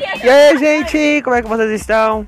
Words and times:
E 0.00 0.28
aí, 0.28 0.56
gente, 0.58 1.22
como 1.22 1.34
é 1.34 1.42
que 1.42 1.48
vocês 1.48 1.80
estão? 1.80 2.26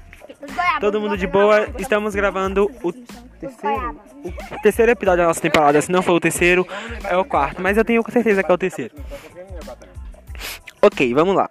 Todo 0.81 1.01
mundo 1.01 1.17
de 1.17 1.27
boa? 1.27 1.69
Estamos 1.79 2.15
gravando 2.15 2.71
o 2.83 2.93
terceiro, 2.93 4.01
o 4.25 4.63
terceiro 4.63 4.93
episódio 4.93 5.19
da 5.19 5.29
nossa 5.29 5.41
temporada. 5.41 5.81
Se 5.81 5.93
não 5.93 6.03
for 6.03 6.15
o 6.15 6.21
terceiro, 6.21 6.67
é 7.05 7.17
o 7.17 7.25
quarto, 7.25 7.63
mas 7.63 7.77
eu 7.77 7.85
tenho 7.85 8.03
certeza 8.11 8.43
que 8.43 8.51
é 8.51 8.55
o 8.55 8.59
terceiro. 8.59 8.95
Ok, 10.83 11.15
vamos 11.15 11.37
lá. 11.37 11.49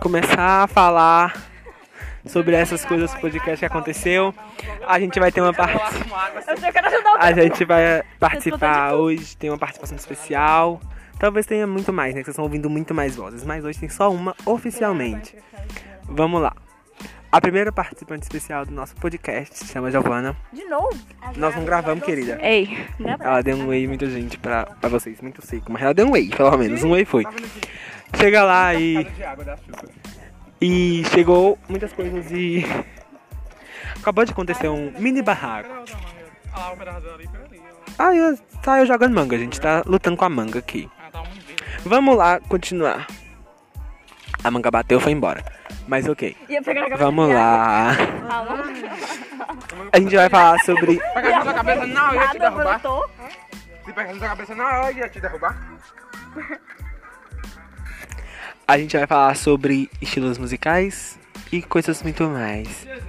Começar 0.00 0.64
a 0.64 0.66
falar 0.66 1.34
sobre 2.26 2.54
essas 2.54 2.84
coisas 2.84 3.12
do 3.12 3.20
podcast 3.20 3.58
que 3.58 3.66
aconteceu. 3.66 4.34
A 4.86 4.98
gente 4.98 5.18
vai 5.20 5.30
ter 5.30 5.40
uma 5.40 5.52
parte. 5.52 5.76
A 7.18 7.32
gente 7.32 7.64
vai 7.64 8.02
participar 8.18 8.94
hoje, 8.94 9.36
tem 9.36 9.50
uma 9.50 9.58
participação 9.58 9.96
especial. 9.96 10.80
Talvez 11.18 11.46
tenha 11.46 11.66
muito 11.66 11.92
mais, 11.92 12.14
né? 12.14 12.20
Que 12.20 12.24
vocês 12.26 12.34
estão 12.34 12.44
ouvindo 12.44 12.68
muito 12.68 12.92
mais 12.94 13.16
vozes. 13.16 13.44
Mas 13.44 13.64
hoje 13.64 13.78
tem 13.78 13.88
só 13.88 14.10
uma 14.10 14.34
oficialmente. 14.44 15.36
Vamos 16.04 16.42
lá. 16.42 16.52
A 17.30 17.40
primeira 17.40 17.72
participante 17.72 18.24
especial 18.24 18.66
do 18.66 18.72
nosso 18.72 18.94
podcast 18.96 19.56
se 19.56 19.66
chama 19.66 19.90
Giovana. 19.90 20.36
De 20.52 20.64
novo? 20.66 20.94
Nós 21.36 21.56
não 21.56 21.64
gravamos, 21.64 22.04
querida. 22.04 22.38
Ei, 22.42 22.86
Ela 23.18 23.40
deu 23.40 23.56
um 23.56 23.68
whey 23.68 23.86
muita 23.86 24.06
gente 24.10 24.36
pra, 24.36 24.66
pra 24.66 24.90
vocês, 24.90 25.18
muito 25.22 25.44
seco. 25.46 25.72
Mas 25.72 25.82
ela 25.82 25.94
deu 25.94 26.06
um 26.06 26.10
whey, 26.12 26.28
pelo 26.28 26.54
menos. 26.58 26.84
Um 26.84 26.90
whey 26.92 27.06
foi. 27.06 27.24
Chega 28.16 28.42
lá 28.42 28.74
e. 28.74 29.06
E 30.60 31.02
chegou 31.06 31.58
muitas 31.68 31.92
coisas 31.92 32.30
e. 32.30 32.66
Acabou 33.98 34.24
de 34.24 34.32
acontecer 34.32 34.68
um 34.68 34.92
mini 34.98 35.22
barraco. 35.22 35.70
Ah, 37.98 38.14
eu 38.14 38.38
saiu 38.62 38.84
jogando 38.84 39.14
manga, 39.14 39.36
a 39.36 39.38
gente 39.38 39.58
tá 39.60 39.82
lutando 39.86 40.16
com 40.18 40.24
a 40.24 40.28
manga 40.28 40.58
aqui. 40.58 40.90
Vamos 41.84 42.16
lá 42.16 42.40
continuar. 42.40 43.06
A 44.42 44.50
manga 44.50 44.70
bateu 44.70 45.00
foi 45.00 45.12
embora. 45.12 45.44
Mas 45.86 46.08
ok. 46.08 46.36
Vamos 46.98 47.28
lá. 47.28 47.96
A 49.92 49.98
gente 49.98 50.14
vai 50.14 50.28
falar 50.28 50.58
sobre. 50.60 50.98
Pegar 50.98 51.30
na 51.30 51.42
sua 51.42 51.54
cabeça, 51.54 51.86
não, 51.86 52.14
eu 52.14 52.20
ia 52.20 52.28
te 52.28 52.38
derrubar. 52.38 52.80
Se 53.84 53.92
pegar 53.92 54.12
na 54.12 54.18
sua 54.18 54.28
cabeça, 54.28 54.54
não, 54.54 54.70
eu 54.70 54.96
ia 54.96 55.08
te 55.08 55.20
derrubar. 55.20 55.72
A 58.66 58.78
gente 58.78 58.96
vai 58.96 59.06
falar 59.06 59.36
sobre 59.36 59.90
estilos 60.00 60.38
musicais 60.38 61.18
e 61.50 61.60
coisas 61.60 62.02
muito 62.02 62.26
mais. 62.28 62.86
Eu 62.86 63.02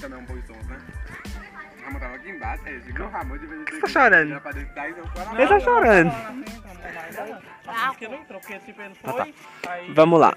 também 0.00 0.18
um 0.18 0.39
digo, 2.84 3.02
o 3.02 3.08
Ramon 3.08 3.38
de 3.38 3.46
vez 3.46 3.60
em 3.60 3.64
quando. 3.64 3.80
Tá 3.80 3.88
chorando? 3.88 4.42
Ele 5.38 5.46
tá 5.48 5.60
chorando. 5.60 6.12
Ah, 7.66 7.92
aí 9.68 9.92
Vamos 9.92 10.20
lá. 10.20 10.34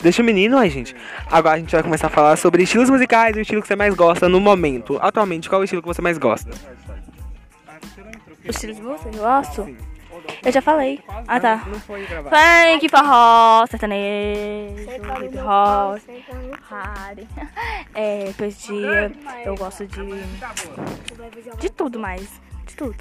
Deixa 0.00 0.22
o 0.22 0.24
menino 0.24 0.56
aí, 0.58 0.70
gente. 0.70 0.96
Agora 1.30 1.56
a 1.56 1.58
gente 1.58 1.72
vai 1.72 1.82
começar 1.82 2.06
a 2.06 2.10
falar 2.10 2.36
sobre 2.36 2.62
estilos 2.62 2.88
musicais 2.88 3.36
e 3.36 3.40
o 3.40 3.42
estilo 3.42 3.60
que 3.60 3.68
você 3.68 3.76
mais 3.76 3.94
gosta 3.94 4.28
no 4.28 4.40
momento. 4.40 4.98
Atualmente, 5.02 5.48
qual 5.48 5.60
é 5.60 5.62
o 5.62 5.64
estilo 5.64 5.82
que 5.82 5.88
você 5.88 6.00
mais 6.00 6.18
gosta? 6.18 6.50
O 8.44 8.50
estilo 8.50 8.74
de 8.74 8.80
que 8.80 8.86
eu 8.86 9.12
gosto? 9.22 9.89
Eu 10.44 10.52
já 10.52 10.62
falei. 10.62 11.00
Ah, 11.26 11.38
tá. 11.38 11.64
Não 11.66 11.80
foi 11.80 12.06
gravar. 12.06 12.30
Funk, 12.30 12.88
forró, 12.88 13.66
sertanejo, 13.66 14.82
hip 14.82 15.38
hop, 15.38 16.00
hard. 16.62 17.20
É, 17.94 18.32
poesia. 18.34 19.12
Eu 19.44 19.56
gosto 19.56 19.86
de. 19.86 20.00
De 21.58 21.70
tudo 21.70 21.98
mais. 21.98 22.40
De 22.66 22.76
tudo. 22.76 22.96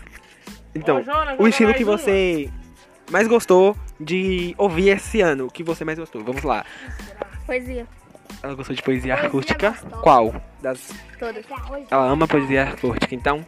Então, 0.74 1.04
o 1.38 1.48
estilo 1.48 1.74
que 1.74 1.84
você 1.84 2.50
mais 3.12 3.28
gostou 3.28 3.76
de 4.00 4.56
ouvir 4.58 4.90
esse 4.90 5.22
ano, 5.22 5.48
o 5.48 5.52
que 5.52 5.64
você 5.64 5.86
mais 5.86 6.00
gostou? 6.00 6.24
Vamos 6.24 6.44
lá. 6.44 6.66
Poesia. 7.46 7.88
Ela 8.42 8.56
gostou 8.56 8.76
de 8.76 8.82
poesia 8.82 9.16
acústica? 9.16 9.74
Qual? 10.02 10.34
Das... 10.62 10.92
Todas. 11.18 11.46
Ela 11.90 12.06
ama 12.06 12.28
poesia 12.28 12.70
acústica, 12.70 13.14
então 13.14 13.46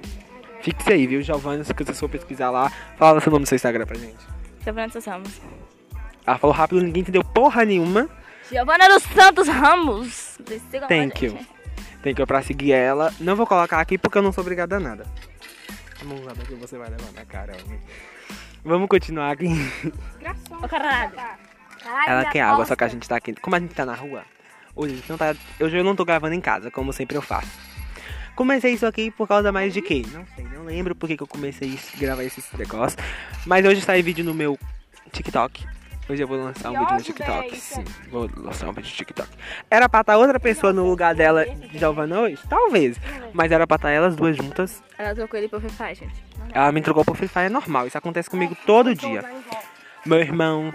fixe 0.62 0.92
aí, 0.92 1.08
viu, 1.08 1.22
Giovana? 1.22 1.64
Se 1.64 1.74
você 1.74 1.94
for 1.94 2.10
pesquisar 2.10 2.50
lá, 2.50 2.72
fala 2.98 3.20
seu 3.20 3.32
nome 3.32 3.42
no 3.42 3.48
seu 3.48 3.56
Instagram 3.56 3.86
pra 3.86 3.98
gente. 3.98 4.26
Giovana 4.64 4.88
dos 4.88 5.06
Ramos. 5.06 5.42
Ela 6.26 6.38
falou 6.38 6.56
rápido, 6.56 6.82
ninguém 6.82 7.02
entendeu 7.02 7.24
porra 7.24 7.66
nenhuma. 7.66 8.08
Giovana 8.50 8.88
dos 8.88 9.04
Santos 9.04 9.48
Ramos. 9.48 10.38
Sigam 10.70 10.88
Thank 10.88 11.26
you. 11.26 11.38
que 12.04 12.22
eu 12.22 12.28
pra 12.28 12.42
seguir 12.42 12.74
ela. 12.74 13.14
Não 13.20 13.36
vou 13.36 13.48
colocar 13.48 13.80
aqui 13.80 13.98
porque 13.98 14.18
eu 14.18 14.22
não 14.22 14.32
sou 14.32 14.42
obrigado 14.42 14.74
a 14.74 14.80
nada. 14.80 15.06
Vamos 16.04 16.26
lá, 16.26 16.34
daqui 16.34 16.54
você 16.56 16.78
vai 16.78 16.90
levar 16.90 17.12
na 17.14 17.26
cara, 17.26 17.54
homem. 17.64 17.80
Vamos 18.64 18.88
continuar 18.88 19.32
aqui. 19.32 19.48
Ô, 20.64 20.68
caralho. 20.68 21.14
Ela 22.08 22.26
quer 22.26 22.42
água, 22.42 22.66
só 22.66 22.76
que 22.76 22.84
a 22.84 22.88
gente 22.88 23.08
tá 23.08 23.16
aqui. 23.16 23.34
Como 23.36 23.56
a 23.56 23.60
gente 23.60 23.74
tá 23.74 23.86
na 23.86 23.96
rua, 23.96 24.24
hoje 24.76 24.94
a 24.94 24.98
gente 24.98 25.10
não 25.10 25.18
tá. 25.18 25.36
Hoje 25.60 25.78
eu 25.78 25.84
não 25.84 25.96
tô 25.96 26.06
gravando 26.06 26.36
em 26.36 26.42
casa, 26.42 26.70
como 26.70 26.94
sempre 26.94 27.18
eu 27.18 27.22
faço. 27.22 27.71
Comecei 28.36 28.74
isso 28.74 28.86
aqui 28.86 29.12
por 29.12 29.28
causa 29.28 29.52
mais 29.52 29.74
de 29.74 29.82
quê? 29.82 30.04
Não 30.12 30.26
sei, 30.36 30.46
não 30.46 30.64
lembro 30.64 30.96
por 30.96 31.08
que 31.08 31.22
eu 31.22 31.28
comecei 31.28 31.78
a 31.78 32.00
gravar 32.00 32.24
esses 32.24 32.46
negócios. 32.54 33.02
Mas 33.46 33.66
hoje 33.66 33.82
sai 33.82 34.02
vídeo 34.02 34.24
no 34.24 34.34
meu 34.34 34.58
TikTok. 35.12 35.66
Hoje 36.10 36.24
eu 36.24 36.28
vou 36.28 36.38
lançar 36.38 36.72
um 36.72 36.80
vídeo 36.80 36.96
no 36.96 37.02
TikTok. 37.02 37.56
Sim, 37.58 37.86
vou 38.10 38.30
lançar 38.36 38.68
um 38.68 38.74
vídeo 38.74 38.90
no 38.90 38.96
TikTok. 38.96 39.30
Era 39.70 39.88
pra 39.88 40.02
estar 40.02 40.18
outra 40.18 40.40
pessoa 40.40 40.74
no 40.74 40.86
lugar 40.90 41.16
dela 41.16 41.46
de 41.46 41.78
Giovana 41.78 42.22
hoje? 42.22 42.40
Talvez. 42.50 42.98
Mas 43.34 43.52
era 43.52 43.66
pra 43.68 43.76
estar 43.76 43.92
elas 43.92 44.16
duas 44.16 44.36
juntas. 44.36 44.84
Ela 44.98 45.16
trocou 45.16 45.38
ele 45.38 45.48
pro 45.48 45.62
Free 45.62 45.70
Fire, 45.70 45.96
gente. 45.96 46.24
Ela 46.54 46.72
me 46.72 46.82
trocou 46.82 47.06
por 47.06 47.16
Free 47.16 47.28
Fire 47.28 47.46
é 47.46 47.50
normal. 47.50 47.88
Isso 47.88 47.98
acontece 47.98 48.30
comigo 48.30 48.58
todo 48.66 48.96
dia. 48.96 49.24
Meu 50.06 50.20
irmão. 50.20 50.74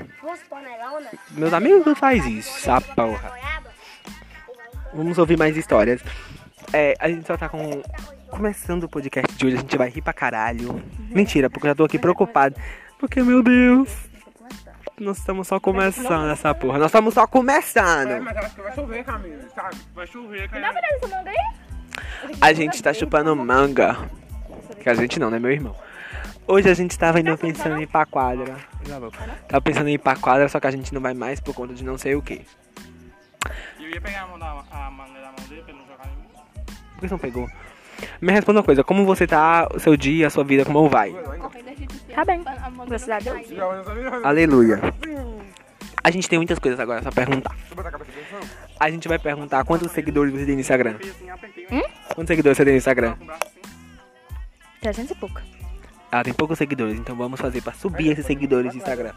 Meus 1.33 1.53
amigos 1.53 1.85
não 1.85 1.95
faz 1.95 2.25
isso, 2.25 2.57
essa 2.59 2.81
porra. 2.81 3.33
Vamos 4.95 5.19
ouvir 5.19 5.37
mais 5.37 5.57
histórias. 5.57 6.01
É, 6.73 6.95
a 6.99 7.09
gente 7.09 7.27
só 7.27 7.37
tá 7.37 7.49
com. 7.49 7.83
Começando 8.31 8.85
o 8.85 8.89
podcast 8.89 9.35
de 9.37 9.47
hoje, 9.47 9.57
a 9.57 9.61
gente 9.61 9.77
vai 9.79 9.89
rir 9.89 10.03
pra 10.03 10.13
caralho. 10.13 10.83
Mentira, 11.11 11.49
porque 11.49 11.67
eu 11.67 11.71
já 11.71 11.75
tô 11.75 11.85
aqui 11.85 11.99
preocupado. 11.99 12.55
Porque, 12.99 13.23
meu 13.23 13.43
Deus. 13.43 13.89
Nós 14.99 15.19
estamos 15.19 15.47
só 15.47 15.61
começando 15.61 16.31
essa 16.31 16.55
porra. 16.55 16.79
Nós 16.79 16.87
estamos 16.89 17.13
só 17.15 17.25
É, 17.25 17.27
começando. 17.27 18.23
mas 18.23 18.37
eu 18.37 18.43
acho 18.43 18.55
que 18.55 18.63
vai 18.63 18.75
chover, 18.75 19.05
Camila, 19.05 19.43
sabe? 19.55 19.77
Vai 19.95 20.07
chover, 20.07 20.49
cara. 20.49 20.75
A 22.41 22.53
gente 22.53 22.83
tá 22.83 22.93
chupando 22.95 23.35
manga. 23.37 23.97
Que 24.83 24.89
a 24.89 24.95
gente 24.95 25.19
não, 25.21 25.31
né, 25.31 25.39
meu 25.39 25.51
irmão? 25.51 25.77
Hoje 26.49 26.69
a 26.71 26.75
gente 26.75 26.99
tava 26.99 27.21
indo 27.21 27.37
pensando 27.37 27.79
em 27.79 27.83
ir 27.83 27.87
pra 27.87 28.07
quadra. 28.07 28.57
Tava 29.49 29.61
pensando 29.61 29.89
em 29.89 29.95
ir 29.95 29.99
pra 29.99 30.17
quadra, 30.17 30.49
só 30.49 30.59
que 30.61 30.67
a 30.67 30.71
gente 30.71 30.93
não 30.95 31.01
vai 31.01 31.13
mais 31.15 31.41
por 31.41 31.55
conta 31.55 31.75
de 31.75 31.85
não 31.85 31.99
sei 31.99 32.15
o 32.15 32.23
que. 32.23 32.47
Eu 33.79 33.91
ia 33.91 34.01
pegar 34.01 34.23
a 34.23 34.27
mão 34.29 34.39
da, 34.39 34.63
a 34.71 34.91
manga 34.91 35.16
Por 36.97 37.01
que 37.03 37.09
você 37.09 37.15
não 37.15 37.19
pegou? 37.19 37.49
Me 38.21 38.33
responda 38.33 38.61
uma 38.61 38.65
coisa, 38.65 38.83
como 38.83 39.05
você 39.05 39.27
tá, 39.27 39.69
o 39.75 39.79
seu 39.79 39.97
dia, 39.97 40.27
a 40.27 40.31
sua 40.31 40.45
vida, 40.45 40.65
como 40.65 40.89
vai? 40.89 41.15
Tá 42.15 42.25
bem. 42.25 42.43
Graças 42.89 43.09
a 43.09 43.19
Deus. 43.19 43.47
Aleluia. 44.25 44.81
A 46.03 46.11
gente 46.11 46.29
tem 46.29 46.39
muitas 46.39 46.59
coisas 46.59 46.79
agora, 46.79 47.03
só 47.03 47.11
perguntar. 47.11 47.55
A 48.79 48.91
gente 48.91 49.09
vai 49.09 49.19
perguntar 49.19 49.65
quantos 49.65 49.91
seguidores 49.93 50.33
você 50.33 50.47
tem 50.47 50.55
no 50.55 50.61
Instagram. 50.61 50.97
Hum? 51.71 51.83
Quantos 52.15 52.29
seguidores 52.29 52.57
você 52.57 52.65
tem 52.65 52.75
no 52.75 52.79
Instagram? 52.79 53.15
com 53.17 53.25
o 53.25 53.27
braço 53.27 53.43
assim. 53.47 53.61
300 54.81 55.11
e 55.11 55.15
pouco. 55.15 55.41
Ela 56.13 56.23
tem 56.23 56.33
poucos 56.33 56.59
seguidores, 56.59 56.99
então 56.99 57.17
vamos 57.17 57.41
fazer 57.41 57.61
pra 57.61 57.73
subir 57.73 58.11
esses 58.11 58.25
seguidores 58.25 58.73
no 58.73 58.79
Instagram. 58.79 59.13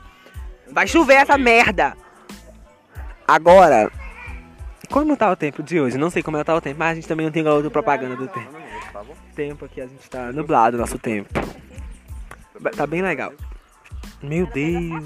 Vai 0.72 0.88
chover 0.88 1.16
essa 1.16 1.38
merda! 1.38 1.95
Agora, 3.28 3.91
como 4.91 5.16
tá 5.16 5.31
o 5.31 5.35
tempo 5.35 5.61
de 5.63 5.79
hoje? 5.79 5.97
Não 5.97 6.09
sei 6.09 6.21
como 6.24 6.44
tá 6.44 6.56
o 6.56 6.62
tempo, 6.62 6.77
mas 6.80 6.91
a 6.91 6.95
gente 6.95 7.07
também 7.07 7.25
não 7.25 7.31
tem 7.33 7.45
outra 7.47 7.69
propaganda 7.69 8.15
do 8.15 8.27
tempo. 8.27 8.51
Tempo 9.36 9.65
aqui, 9.65 9.81
a 9.81 9.88
gente 9.88 10.09
tá 10.09 10.31
nublado 10.31 10.77
nosso 10.77 10.97
tempo. 11.00 11.30
Tá 12.75 12.86
bem 12.86 13.01
legal. 13.01 13.31
Meu 14.21 14.45
Deus. 14.47 15.06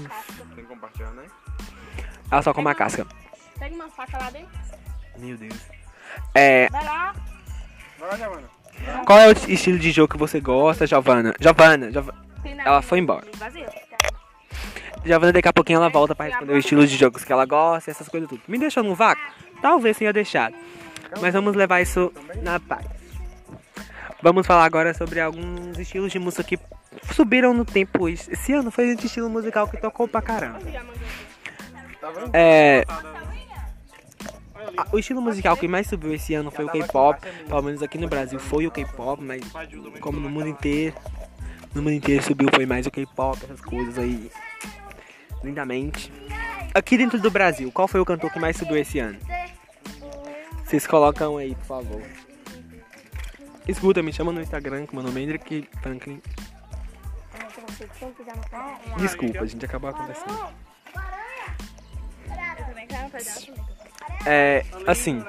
Tem 0.54 0.56
que 0.56 0.62
compartilhar, 0.64 1.10
né? 1.12 1.24
Ela 2.30 2.42
só 2.42 2.52
come 2.52 2.68
a 2.70 2.74
casca. 2.74 3.06
Pega 3.58 3.74
uma 3.74 3.88
faca 3.88 4.18
lá 4.18 4.30
dentro. 4.30 4.48
Meu 5.18 5.36
Deus. 5.36 5.54
É, 6.34 6.68
Vai 6.70 6.84
lá. 6.84 7.14
Vai 7.98 8.08
lá, 8.10 8.16
Giovana. 8.16 8.48
qual 9.06 9.18
é 9.20 9.28
o 9.28 9.32
estilo 9.48 9.78
de 9.78 9.92
jogo 9.92 10.12
que 10.12 10.18
você 10.18 10.40
gosta, 10.40 10.86
Giovana? 10.86 11.32
Giovana, 11.40 11.92
Giov- 11.92 12.10
ela 12.64 12.82
foi 12.82 12.98
embora. 12.98 13.24
Vazio. 13.36 13.66
Giovana, 15.04 15.32
daqui 15.32 15.48
a 15.48 15.52
pouquinho 15.52 15.76
ela 15.76 15.88
volta 15.90 16.14
pra 16.14 16.26
responder 16.26 16.52
o 16.54 16.58
estilo 16.58 16.86
de 16.86 16.96
jogos 16.96 17.22
que 17.24 17.32
ela 17.32 17.44
gosta, 17.44 17.90
essas 17.90 18.08
coisas 18.08 18.28
tudo. 18.28 18.42
Me 18.48 18.58
deixou 18.58 18.82
no 18.82 18.94
vácuo? 18.94 19.22
Talvez 19.64 19.96
tenha 19.96 20.12
deixado. 20.12 20.54
Mas 21.22 21.32
vamos 21.32 21.56
levar 21.56 21.80
isso 21.80 22.12
na 22.42 22.60
paz. 22.60 22.84
Vamos 24.20 24.46
falar 24.46 24.66
agora 24.66 24.92
sobre 24.92 25.22
alguns 25.22 25.78
estilos 25.78 26.12
de 26.12 26.18
música 26.18 26.44
que 26.44 26.58
subiram 27.14 27.54
no 27.54 27.64
tempo. 27.64 28.06
Esse 28.06 28.52
ano 28.52 28.70
foi 28.70 28.94
um 28.94 28.98
estilo 28.98 29.30
musical 29.30 29.66
que 29.66 29.78
tocou 29.78 30.06
pra 30.06 30.20
caramba. 30.20 30.60
É. 32.34 32.84
O 34.92 34.98
estilo 34.98 35.22
musical 35.22 35.56
que 35.56 35.66
mais 35.66 35.86
subiu 35.86 36.12
esse 36.12 36.34
ano 36.34 36.50
foi 36.50 36.66
o 36.66 36.68
K-pop. 36.68 37.26
Pelo 37.48 37.62
menos 37.62 37.82
aqui 37.82 37.96
no 37.96 38.06
Brasil 38.06 38.38
foi 38.38 38.66
o 38.66 38.70
K-pop, 38.70 39.22
mas 39.22 39.42
como 39.98 40.20
no 40.20 40.28
mundo 40.28 40.48
inteiro. 40.48 40.94
no 41.74 41.80
mundo 41.80 41.94
inteiro 41.94 42.22
subiu 42.22 42.50
foi 42.54 42.66
mais 42.66 42.86
o 42.86 42.90
K-pop, 42.90 43.42
essas 43.42 43.62
coisas 43.62 43.98
aí. 43.98 44.30
Lindamente. 45.42 46.12
Aqui 46.74 46.98
dentro 46.98 47.18
do 47.18 47.30
Brasil, 47.30 47.72
qual 47.72 47.88
foi 47.88 48.00
o 48.00 48.04
cantor 48.04 48.30
que 48.30 48.38
mais 48.38 48.58
subiu 48.58 48.76
esse 48.76 48.98
ano? 48.98 49.16
Vocês 50.64 50.86
colocam 50.86 51.36
aí, 51.36 51.54
por 51.54 51.64
favor. 51.66 52.02
Escuta, 53.66 54.02
me 54.02 54.12
chama 54.12 54.32
no 54.32 54.40
Instagram, 54.40 54.86
que 54.86 54.94
meu 54.94 55.02
nome 55.04 55.20
é 55.20 55.24
Hendrik 55.24 55.68
Franklin. 55.82 56.20
Desculpa, 58.98 59.40
a 59.42 59.46
gente 59.46 59.64
acabou 59.64 59.92
conversando. 59.92 60.48
Pedaço. 63.10 63.52
É, 64.26 64.64
assim, 64.86 65.22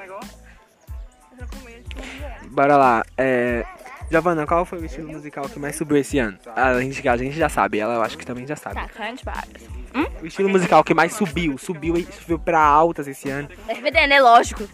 bora 2.50 2.78
lá. 2.78 3.04
É, 3.18 3.66
Giovana, 4.10 4.46
qual 4.48 4.66
foi 4.66 4.80
o 4.80 4.86
estilo 4.86 5.10
musical 5.10 5.48
que 5.50 5.60
mais 5.60 5.76
subiu 5.76 5.98
esse 5.98 6.18
ano? 6.18 6.38
A 6.56 6.80
gente, 6.82 7.08
a 7.08 7.18
gente 7.18 7.36
já 7.38 7.50
sabe, 7.50 7.80
ela 7.80 7.96
eu 7.96 8.02
acho 8.02 8.18
que 8.18 8.26
também 8.26 8.46
já 8.48 8.56
sabe. 8.56 8.76
Tá. 8.76 9.44
O 10.22 10.26
estilo 10.26 10.50
musical 10.50 10.84
que 10.84 10.94
mais 10.94 11.14
subiu, 11.14 11.58
subiu, 11.58 11.96
e- 11.98 12.04
subiu 12.06 12.40
pra 12.40 12.60
altas 12.60 13.08
esse 13.08 13.30
ano. 13.30 13.50
RBD, 13.68 14.08
né? 14.08 14.20
Lógico. 14.22 14.68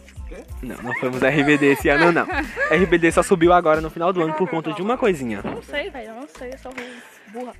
Não, 0.62 0.76
não 0.78 0.94
fomos 0.96 1.22
RBD 1.22 1.74
esse 1.74 1.90
ano, 1.90 2.12
não. 2.12 2.26
RBD 2.72 3.12
só 3.12 3.24
subiu 3.24 3.54
agora 3.54 3.82
no 3.82 3.90
final 3.90 4.14
do 4.14 4.22
ano 4.22 4.34
por 4.34 4.50
conta 4.50 4.74
de 4.74 4.82
uma 4.82 4.98
coisinha. 4.98 5.42
Não 5.44 5.62
sei, 5.62 5.90
velho. 5.90 6.10
Eu 6.10 6.16
não 6.16 6.28
sei. 6.28 6.54
Eu 6.54 6.58
sou 6.58 6.74
burra. 7.34 7.54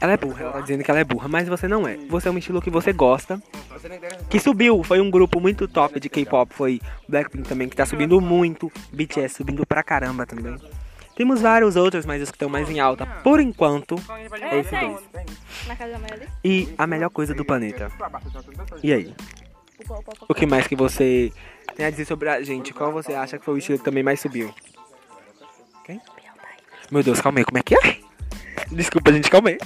Ela 0.00 0.12
é 0.12 0.16
burra, 0.16 0.42
ela 0.42 0.52
tá 0.52 0.60
dizendo 0.60 0.84
que 0.84 0.90
ela 0.90 1.00
é 1.00 1.04
burra, 1.04 1.26
mas 1.26 1.48
você 1.48 1.66
não 1.66 1.86
é. 1.86 1.96
Você 2.08 2.28
é 2.28 2.30
um 2.30 2.38
estilo 2.38 2.62
que 2.62 2.70
você 2.70 2.92
gosta. 2.92 3.42
Que 4.30 4.38
subiu, 4.38 4.82
foi 4.84 5.00
um 5.00 5.10
grupo 5.10 5.40
muito 5.40 5.66
top 5.66 5.98
de 5.98 6.08
K-pop, 6.08 6.54
foi 6.54 6.80
Blackpink 7.08 7.48
também, 7.48 7.68
que 7.68 7.74
tá 7.74 7.84
subindo 7.84 8.20
muito. 8.20 8.70
BTS 8.92 9.34
subindo 9.34 9.66
pra 9.66 9.82
caramba 9.82 10.24
também. 10.24 10.56
Temos 11.16 11.40
vários 11.40 11.74
outros, 11.74 12.06
mas 12.06 12.22
os 12.22 12.30
que 12.30 12.36
estão 12.36 12.48
mais 12.48 12.70
em 12.70 12.78
alta, 12.78 13.04
por 13.24 13.40
enquanto, 13.40 13.96
é 14.40 14.60
esse 14.60 14.70
dois. 14.70 15.00
E 16.44 16.72
a 16.78 16.86
melhor 16.86 17.10
coisa 17.10 17.34
do 17.34 17.44
planeta. 17.44 17.90
E 18.84 18.92
aí? 18.92 19.12
O 20.28 20.34
que 20.34 20.46
mais 20.46 20.68
que 20.68 20.76
você 20.76 21.32
tem 21.78 21.86
a 21.86 21.90
dizer 21.90 22.06
sobre 22.06 22.28
a 22.28 22.42
gente? 22.42 22.74
Qual 22.74 22.90
você 22.90 23.14
acha 23.14 23.38
que 23.38 23.44
foi 23.44 23.54
o 23.54 23.58
estilo 23.58 23.78
que 23.78 23.84
também 23.84 24.02
mais 24.02 24.18
subiu? 24.18 24.52
Quem? 25.84 26.00
Meu 26.90 27.04
Deus, 27.04 27.20
calma 27.20 27.38
aí, 27.38 27.44
como 27.44 27.56
é 27.56 27.62
que 27.62 27.76
é? 27.76 28.00
Desculpa, 28.72 29.12
gente, 29.12 29.30
calma 29.30 29.50
aí. 29.50 29.58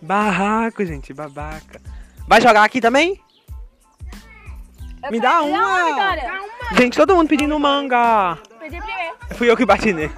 Barraco, 0.00 0.82
gente, 0.82 1.12
babaca. 1.12 1.78
Vai 2.26 2.40
jogar 2.40 2.64
aqui 2.64 2.80
também? 2.80 3.20
Me 5.10 5.20
dá 5.20 5.42
uma! 5.42 6.16
Gente, 6.78 6.96
todo 6.96 7.14
mundo 7.14 7.28
pedindo 7.28 7.60
manga. 7.60 8.38
Pedi 8.58 8.78
primeiro. 8.78 9.14
Fui 9.34 9.50
eu 9.50 9.56
que 9.58 9.66
bati 9.66 9.92
nele. 9.92 10.12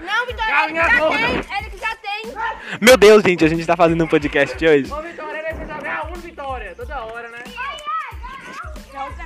Não, 0.00 0.26
Vitória, 0.26 0.64
ele 0.64 0.72
que 0.72 0.80
já 0.80 1.08
tem. 1.08 1.58
Ele 1.58 1.70
que 1.70 1.78
já 1.78 1.96
tem. 1.96 2.78
Meu 2.80 2.96
Deus, 2.96 3.22
gente, 3.22 3.44
a 3.44 3.48
gente 3.48 3.64
tá 3.64 3.76
fazendo 3.76 4.02
um 4.02 4.08
podcast 4.08 4.66
hoje. 4.66 4.90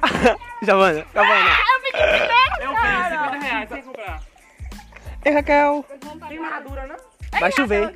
Giovana, 0.63 1.07
Giovana. 1.13 1.51
Eu 1.51 1.81
pedi 1.81 1.93
primeiro, 1.93 2.55
Eu 2.61 2.75
ganho 2.75 3.05
50 3.11 3.39
reais, 3.39 3.69
sem 3.69 3.83
comprar. 3.83 4.23
Ei, 5.25 5.33
Raquel. 5.33 5.85
Tem 6.29 6.39
madura, 6.39 6.87
né? 6.87 6.97
Vai 7.39 7.53
chover. 7.53 7.93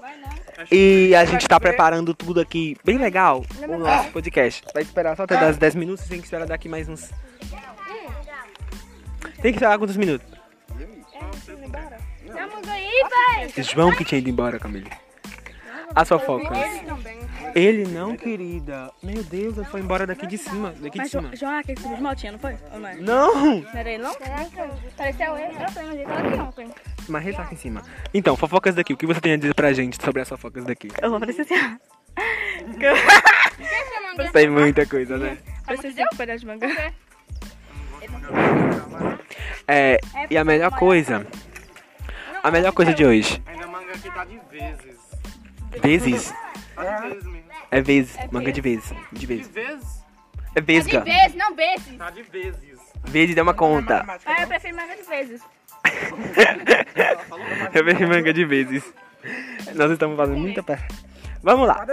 Vai 0.00 0.16
não. 0.18 0.44
E 0.70 1.14
a 1.14 1.24
gente 1.24 1.48
tá 1.48 1.58
preparando 1.58 2.14
tudo 2.14 2.40
aqui 2.40 2.76
bem 2.84 2.98
legal, 2.98 3.44
o 3.68 3.76
nosso 3.76 4.10
podcast. 4.10 4.62
Vai 4.72 4.82
esperar 4.82 5.16
só 5.16 5.24
até 5.24 5.36
das 5.36 5.56
10 5.56 5.74
minutos, 5.74 6.06
tem 6.06 6.18
que 6.18 6.24
esperar 6.24 6.46
daqui 6.46 6.68
mais 6.68 6.88
uns. 6.88 7.10
Tem 9.42 9.52
que 9.52 9.58
esperar 9.58 9.78
quantos 9.78 9.96
minutos? 9.96 10.26
João 13.74 13.92
que 13.92 14.04
tinha 14.04 14.18
ido 14.18 14.30
embora, 14.30 14.58
Camille. 14.58 14.90
As 15.94 16.08
fofocas. 16.08 16.58
Ele 17.54 17.86
não, 17.86 18.16
querida. 18.16 18.90
Meu 19.02 19.22
Deus, 19.22 19.56
ele 19.56 19.66
foi 19.66 19.80
embora 19.80 20.06
daqui 20.06 20.26
de 20.26 20.36
cima. 20.36 20.70
Daqui 20.72 20.90
de 20.90 20.98
Mas 20.98 21.10
cima. 21.10 21.28
Jo- 21.30 21.36
João, 21.36 21.58
aquele 21.58 21.76
que 21.76 21.82
subiu 21.82 21.96
de 21.96 22.02
motinha, 22.02 22.32
não 22.32 22.38
foi? 22.38 22.56
Ou 22.72 22.80
não 22.80 22.88
é? 22.88 22.94
Não! 22.96 23.60
Não 23.60 23.70
era 23.72 23.90
ele, 23.90 24.02
não? 24.02 24.14
Pareceu 24.96 25.36
ele. 25.38 25.54
Eu 25.62 25.68
sei, 25.68 25.82
mas 25.84 25.94
ele 25.94 26.04
tava 26.04 26.28
aqui 26.28 26.40
ontem. 26.40 26.70
Mas 27.08 27.26
ele 27.26 27.36
tá 27.36 27.42
aqui 27.42 27.54
em 27.54 27.58
cima. 27.58 27.82
Então, 28.12 28.36
fofocas 28.36 28.74
daqui. 28.74 28.92
O 28.92 28.96
que 28.96 29.06
você 29.06 29.20
tem 29.20 29.34
a 29.34 29.36
dizer 29.36 29.54
pra 29.54 29.72
gente 29.72 30.02
sobre 30.02 30.22
as 30.22 30.28
fofocas 30.28 30.64
daqui? 30.64 30.88
Eu 31.00 31.10
vou 31.10 31.20
parecer 31.20 31.42
assim. 31.42 31.54
Tem 34.32 34.48
muita 34.48 34.86
coisa, 34.86 35.18
né? 35.18 35.38
Assim 35.66 35.88
um 35.90 36.16
pedaço 36.16 36.40
de 36.40 36.46
manga. 36.46 36.66
É, 39.66 39.98
e 40.30 40.36
a 40.36 40.44
melhor 40.44 40.70
coisa. 40.72 41.26
A 42.42 42.50
melhor 42.50 42.72
coisa 42.72 42.92
de 42.92 43.04
hoje. 43.04 43.42
Ainda 43.46 43.66
manga 43.66 43.92
aqui 43.92 44.10
tá 44.10 44.24
de 44.24 44.38
vezes. 44.50 45.00
Vezes. 45.82 46.34
Tá 47.74 47.80
de 47.80 47.86
vezes. 47.86 48.14
É 48.14 48.18
vezes. 48.18 48.32
Manga 48.32 48.52
de 48.52 48.60
vezes. 48.60 48.92
De 49.12 49.18
De 49.18 49.26
vezes. 49.26 49.48
vezes? 49.48 50.04
É 50.54 50.60
vesga. 50.60 51.00
vezes, 51.00 51.34
não 51.34 51.54
vezes. 51.56 51.96
Tá 51.98 52.10
de 52.10 52.22
vezes. 52.22 52.78
Vezes 53.04 53.36
é 53.36 53.42
uma 53.42 53.54
conta. 53.54 54.04
Ah, 54.24 54.42
eu 54.42 54.48
prefiro 54.48 54.76
manga 54.76 54.96
de 54.96 55.02
vezes. 55.02 55.42
Eu 57.74 57.84
vejo 57.84 58.08
manga 58.08 58.32
de 58.32 58.44
vezes. 58.44 58.94
Nós 59.74 59.90
estamos 59.90 60.16
fazendo 60.16 60.38
muita 60.38 60.62
perna. 60.62 60.86
Vamos 61.42 61.66
lá. 61.66 61.84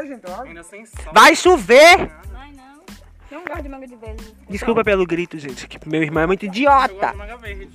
Vai 1.12 1.36
chover! 1.36 2.10
Ai, 2.36 2.52
não. 2.54 2.84
Não 3.32 3.44
gosto 3.44 3.64
de 3.64 3.70
manga 3.70 3.88
de 3.88 3.96
vezes. 3.96 4.36
Desculpa 4.50 4.84
pelo 4.84 5.06
grito, 5.06 5.38
gente, 5.38 5.68
que 5.68 5.90
meu 5.90 6.04
irmão 6.04 6.24
é 6.24 6.28
muito 6.28 6.46
idiota. 6.46 7.12
de 7.12 7.18
verde. 7.44 7.70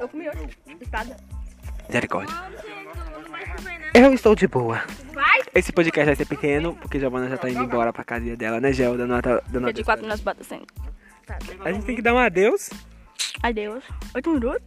Eu 0.00 0.08
comi 0.08 0.28
hoje. 0.28 0.58
Espada. 0.80 1.16
Misericórdia. 1.86 2.34
Eu 3.94 4.12
estou 4.12 4.34
de 4.34 4.46
boa. 4.46 4.82
Vai. 5.12 5.40
Esse 5.54 5.72
podcast 5.72 6.06
vai 6.06 6.16
ser 6.16 6.26
pequeno, 6.26 6.74
porque 6.76 6.98
a 6.98 7.00
Giovana 7.00 7.28
já 7.28 7.36
tá 7.36 7.50
indo 7.50 7.62
embora 7.62 7.92
pra 7.92 8.04
casinha 8.04 8.36
dela, 8.36 8.60
né, 8.60 8.72
Gel? 8.72 8.96
Dando 8.96 9.10
nota, 9.10 9.42
dando 9.48 9.72
de 9.72 9.82
quatro 9.82 10.06
nas 10.06 10.20
botas 10.20 10.46
sem. 10.46 10.62
ela. 11.28 11.68
A 11.68 11.72
gente 11.72 11.84
tem 11.84 11.96
que 11.96 12.02
dar 12.02 12.14
um 12.14 12.18
adeus. 12.18 12.70
Adeus. 13.42 13.82
Oito 14.14 14.30
minutos? 14.30 14.62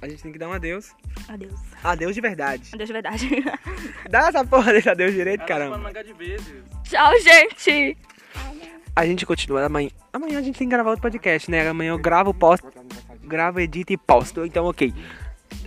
A 0.00 0.08
gente 0.08 0.22
tem 0.22 0.32
que 0.32 0.38
dar 0.38 0.48
um 0.48 0.52
adeus. 0.52 0.92
Adeus. 1.28 1.60
Adeus 1.82 2.14
de 2.14 2.20
verdade. 2.20 2.70
Adeus 2.72 2.88
de 2.88 2.92
verdade. 2.92 3.28
Dá 4.10 4.28
essa 4.28 4.44
porra 4.44 4.72
desse 4.72 4.88
adeus 4.88 5.12
direito, 5.12 5.40
tá 5.40 5.46
caramba. 5.46 5.92
Tchau, 6.84 7.20
gente. 7.20 7.96
A 8.94 9.06
gente 9.06 9.24
continua 9.24 9.64
amanhã. 9.64 9.90
Amanhã 10.12 10.38
a 10.38 10.42
gente 10.42 10.58
tem 10.58 10.68
que 10.68 10.74
gravar 10.74 10.90
outro 10.90 11.02
podcast, 11.02 11.50
né? 11.50 11.66
Amanhã 11.66 11.90
eu 11.90 11.98
gravo, 11.98 12.34
posto, 12.34 12.70
gravo, 13.22 13.60
edito 13.60 13.92
e 13.92 13.96
posto. 13.96 14.44
Então, 14.44 14.66
ok. 14.66 14.92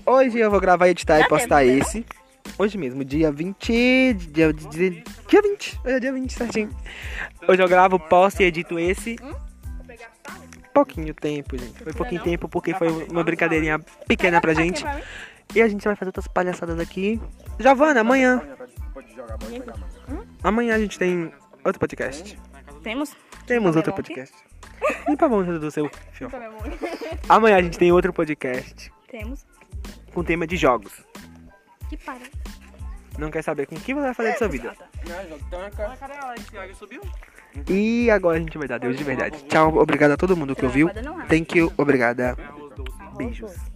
Hoje 0.05 0.37
eu 0.37 0.51
vou 0.51 0.59
gravar, 0.59 0.87
editar 0.89 1.19
e 1.19 1.27
postar 1.27 1.63
tempo, 1.63 1.73
né? 1.73 1.79
esse. 1.79 2.05
Hoje 2.57 2.77
mesmo, 2.77 3.03
dia 3.03 3.31
20. 3.31 4.13
Dia, 4.31 4.53
dia, 4.53 4.91
dia 5.27 5.41
20. 5.41 5.79
Hoje 5.83 5.95
é 5.95 5.99
dia 5.99 6.13
20, 6.13 6.33
certinho. 6.33 6.69
Hoje 7.47 7.61
eu 7.61 7.67
gravo, 7.67 7.99
posto 7.99 8.41
e 8.41 8.45
edito 8.45 8.79
esse. 8.79 9.17
Pouquinho 10.73 11.13
tempo, 11.13 11.57
gente. 11.57 11.83
Foi 11.83 11.93
pouquinho 11.93 12.23
tempo 12.23 12.47
porque 12.47 12.73
foi 12.73 12.87
uma 13.09 13.23
brincadeirinha 13.23 13.79
pequena 14.07 14.39
pra 14.39 14.53
gente. 14.53 14.85
E 15.53 15.61
a 15.61 15.67
gente 15.67 15.83
vai 15.83 15.95
fazer 15.95 16.09
outras 16.09 16.27
palhaçadas 16.29 16.79
aqui. 16.79 17.19
Giovana, 17.59 17.99
amanhã. 17.99 18.41
Amanhã 20.41 20.75
a 20.75 20.79
gente 20.79 20.97
tem 20.97 21.31
outro 21.63 21.79
podcast. 21.79 22.39
Temos? 22.81 23.15
Temos 23.45 23.75
outro 23.75 23.93
podcast. 23.93 24.33
Limpa 25.09 25.25
a 25.25 25.29
mão 25.29 25.43
do 25.43 25.71
seu 25.71 25.89
fio. 26.13 26.29
Amanhã 27.27 27.57
a 27.57 27.61
gente 27.61 27.77
tem 27.77 27.91
outro 27.91 28.13
podcast 28.13 28.91
Temos. 29.09 29.45
com 30.13 30.23
tema 30.23 30.47
de 30.47 30.57
jogos. 30.57 31.03
Que 31.89 31.97
para. 31.97 32.44
Não 33.17 33.31
quer 33.31 33.41
saber 33.41 33.65
com 33.65 33.75
o 33.75 33.79
que 33.79 33.93
você 33.93 34.01
vai 34.01 34.13
fazer 34.13 34.31
da 34.31 34.37
sua 34.37 34.47
vida. 34.47 34.75
E 37.69 38.09
agora 38.11 38.37
a 38.37 38.39
gente 38.39 38.57
vai 38.57 38.67
dar 38.67 38.79
Deus 38.79 38.97
de 38.97 39.03
verdade. 39.03 39.43
Tchau, 39.45 39.77
obrigado 39.77 40.11
a 40.11 40.17
todo 40.17 40.35
mundo 40.35 40.55
que 40.55 40.65
ouviu. 40.65 40.89
Thank 41.29 41.57
you, 41.57 41.71
obrigada. 41.77 42.35
É. 42.37 43.17
Beijos. 43.17 43.74